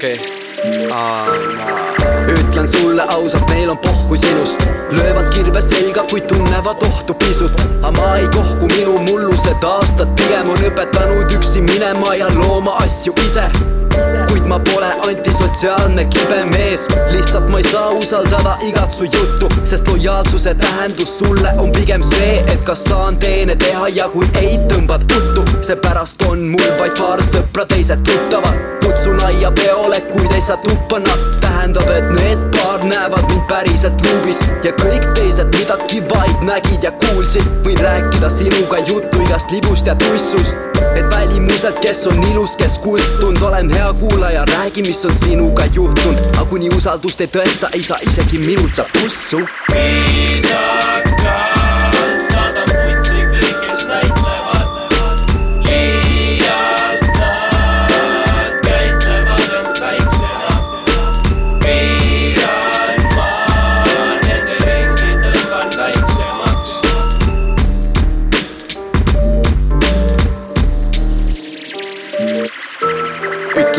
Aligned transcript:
okei. 0.00 0.16
Okay. 0.16 0.40
ütlen 2.40 2.68
sulle 2.68 3.02
ausalt, 3.02 3.48
neil 3.48 3.70
on 3.70 3.78
pohhu 3.78 4.16
sinust. 4.16 4.60
Löövad 4.90 5.34
kirve 5.34 5.62
selga, 5.62 6.02
kuid 6.10 6.22
tunnevad 6.22 6.82
ohtu 6.82 7.14
pisut. 7.14 7.60
Aga 7.82 7.90
ma 7.90 8.16
ei 8.16 8.28
kohku 8.28 8.66
minu 8.66 8.98
mullused 8.98 9.64
aastad 9.64 10.08
pigem 10.16 10.50
on 10.50 10.64
õpetanud 10.70 11.36
üksi 11.36 11.60
minema 11.60 12.14
ja 12.14 12.28
looma 12.34 12.76
asju 12.84 13.14
ise 13.26 13.69
antisotsiaalne 15.50 16.04
kibe 16.04 16.44
mees. 16.44 16.86
Lihtsalt 17.12 17.48
ma 17.48 17.58
ei 17.58 17.64
saa 17.64 17.90
usaldada 17.90 18.56
igat 18.62 18.92
su 18.92 19.04
juttu 19.04 19.48
sest 19.64 19.88
lojaalsuse 19.88 20.54
tähendus 20.54 21.18
sulle 21.18 21.52
on 21.58 21.72
pigem 21.72 22.02
see, 22.02 22.44
et 22.46 22.64
kas 22.64 22.84
saan 22.84 23.16
teene 23.16 23.56
teha 23.56 23.88
ja 23.88 24.08
kui 24.08 24.26
ei, 24.38 24.58
tõmbad 24.70 25.02
uttu 25.16 25.44
seepärast 25.66 26.22
on 26.22 26.46
mul 26.52 26.70
vaid 26.78 26.94
paar 26.98 27.22
sõpra, 27.22 27.66
teised 27.66 28.02
tuttavad. 28.06 28.54
Kutsun 28.84 29.20
aia 29.26 29.50
peole, 29.50 30.00
kuid 30.12 30.32
ei 30.34 30.40
saa 30.40 30.56
tuppa 30.56 30.98
nad 30.98 31.26
tähendab, 31.42 31.90
et 31.90 32.08
need 32.14 32.46
paar 32.54 32.84
näevad 32.84 33.26
mind 33.28 33.46
päriselt 33.48 34.06
luubis 34.06 34.40
ja 34.64 34.72
kõik 34.78 35.12
teised 35.18 35.50
midagi 35.58 36.02
vaid 36.14 36.46
nägid 36.46 36.82
ja 36.86 36.94
kuulsid. 37.04 37.46
Võin 37.66 37.78
rääkida 37.82 38.30
sinuga 38.30 38.82
juttu 38.86 39.22
igast 39.26 39.50
libust 39.50 39.86
ja 39.86 39.98
tussust 39.98 40.69
et 41.00 41.10
välimuselt, 41.10 41.78
kes 41.80 42.06
on 42.06 42.22
ilus, 42.22 42.56
kes 42.56 42.78
kustunud, 42.78 43.42
olen 43.42 43.70
hea 43.70 43.92
kuulaja, 44.00 44.44
räägi, 44.44 44.82
mis 44.82 45.04
on 45.04 45.16
sinuga 45.16 45.66
juhtunud, 45.74 46.20
aga 46.34 46.44
kuni 46.44 46.68
usaldust 46.76 47.20
ei 47.20 47.30
tõesta, 47.36 47.72
ei 47.72 47.82
saa 47.82 47.98
isegi 48.08 48.38
minult 48.38 48.74
saab 48.74 49.02
ussu. 49.06 49.44
viisaka 49.72 51.19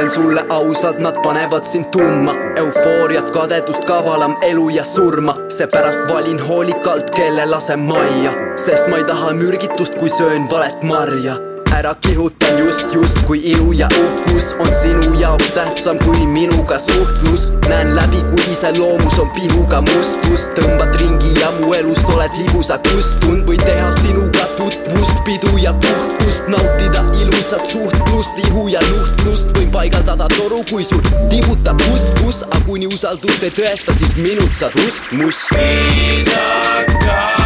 ütlen 0.00 0.10
sulle 0.10 0.44
ausalt, 0.48 0.98
nad 0.98 1.22
panevad 1.22 1.64
sind 1.64 1.90
tundma. 1.90 2.32
Eufooriat, 2.56 3.30
kadedust, 3.30 3.84
kavalam 3.84 4.36
elu 4.42 4.68
ja 4.70 4.84
surma. 4.84 5.36
seepärast 5.48 6.00
valin 6.08 6.40
hoolikalt, 6.40 7.10
kelle 7.10 7.46
lasen 7.46 7.80
majja, 7.80 8.32
sest 8.56 8.88
ma 8.88 8.96
ei 8.96 9.04
taha 9.04 9.32
mürgitust, 9.32 9.94
kui 9.94 10.08
söön 10.08 10.50
valet 10.50 10.82
marja. 10.82 11.36
Ära 11.76 11.94
kihutan 11.94 12.58
just, 12.58 12.94
just 12.94 13.18
kui 13.26 13.40
ilu 13.44 13.72
ja 13.72 13.88
uhkus 14.00 14.54
on 14.58 14.74
sinu 14.74 15.20
jaoks 15.20 15.52
tähtsam 15.52 15.98
kui 15.98 16.26
minuga 16.26 16.78
suhtlus. 16.78 17.48
näen 17.68 17.96
läbi, 17.96 18.22
kui 18.30 18.52
iseloomus 18.52 19.18
on 19.18 19.30
pihuga 19.30 19.80
mustus, 19.80 20.48
tõmbad 20.56 20.96
ringi 21.00 21.40
ja 21.40 21.52
mu 21.60 21.74
elust 21.74 22.08
oled 22.08 22.32
libusa 22.38 22.78
kustunud, 22.78 23.44
võin 23.46 23.62
teha 23.64 23.92
sinuga 24.02 24.48
tutvust, 24.56 25.24
pidu 25.24 25.56
ja 25.58 25.72
puhkust, 25.72 26.48
nautida 26.48 27.09
ilusat 27.50 27.66
suhtlust, 27.66 28.38
ihu 28.46 28.68
ja 28.68 28.80
nuhtlust, 28.80 29.50
võin 29.56 29.70
paigaldada 29.74 30.28
toru, 30.36 30.62
kui 30.70 30.84
sul 30.86 31.02
tibutab 31.32 31.82
uskus, 31.90 32.44
aga 32.46 32.62
kuni 32.68 32.86
usaldust 32.86 33.42
ei 33.42 33.50
tõesta, 33.58 33.96
siis 33.98 34.14
minult 34.22 34.54
saad 34.54 34.78
ustmus. 34.86 35.44
viisaka 35.56 37.39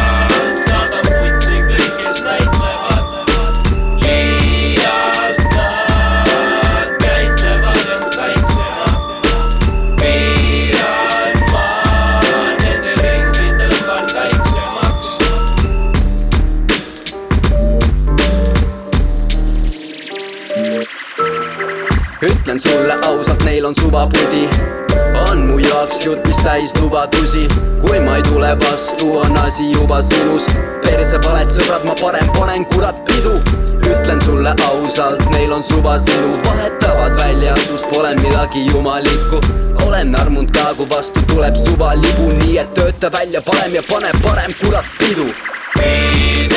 ütlen 22.31 22.59
sulle 22.59 22.99
ausalt, 23.03 23.45
neil 23.45 23.65
on 23.65 23.75
suvapudi 23.75 24.49
on 25.31 25.47
mu 25.47 25.59
jaoks 25.59 26.05
jutt, 26.05 26.27
mis 26.27 26.41
täis 26.43 26.75
lubadusi 26.81 27.47
kui 27.85 28.01
ma 28.01 28.17
ei 28.17 28.23
tule 28.23 28.57
vastu, 28.61 29.17
on 29.19 29.37
asi 29.37 29.71
juba 29.73 30.01
sinus. 30.03 30.47
Perse 30.83 31.21
valed 31.27 31.53
sõbrad, 31.53 31.85
ma 31.85 31.95
parem 32.01 32.31
panen 32.37 32.65
kurat 32.73 33.03
pidu. 33.09 33.35
Ütlen 33.85 34.23
sulle 34.25 34.55
ausalt, 34.65 35.21
neil 35.35 35.53
on 35.53 35.65
suva 35.65 35.99
sinu, 36.01 36.39
vahetavad 36.47 37.19
välja, 37.21 37.57
sus 37.69 37.85
pole 37.93 38.15
midagi 38.23 38.65
jumalikku. 38.71 39.43
Olen 39.85 40.17
armunud 40.17 40.53
ka, 40.57 40.71
kui 40.79 40.89
vastu 40.91 41.23
tuleb 41.29 41.59
suvalibu, 41.61 42.31
nii 42.41 42.59
et 42.65 42.73
tööta 42.79 43.13
välja 43.13 43.45
valem 43.47 43.77
ja 43.77 43.85
pane 43.91 44.15
parem 44.25 44.57
kurat 44.63 44.89
pidu. 44.99 45.29
viis 45.77 46.54